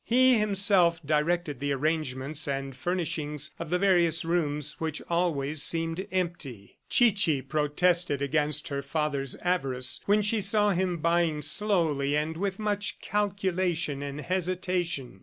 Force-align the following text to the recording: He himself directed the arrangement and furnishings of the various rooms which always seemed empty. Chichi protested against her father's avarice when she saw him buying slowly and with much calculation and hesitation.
He 0.03 0.39
himself 0.39 0.99
directed 1.05 1.59
the 1.59 1.73
arrangement 1.73 2.47
and 2.47 2.75
furnishings 2.75 3.53
of 3.59 3.69
the 3.69 3.77
various 3.77 4.25
rooms 4.25 4.79
which 4.79 4.99
always 5.11 5.61
seemed 5.61 6.07
empty. 6.11 6.79
Chichi 6.89 7.43
protested 7.43 8.19
against 8.19 8.69
her 8.69 8.81
father's 8.81 9.35
avarice 9.43 10.01
when 10.07 10.23
she 10.23 10.41
saw 10.41 10.71
him 10.71 10.97
buying 10.97 11.43
slowly 11.43 12.17
and 12.17 12.35
with 12.35 12.57
much 12.57 12.99
calculation 12.99 14.01
and 14.01 14.21
hesitation. 14.21 15.19